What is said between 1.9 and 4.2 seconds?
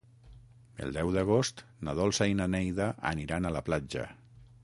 Dolça i na Neida aniran a la platja.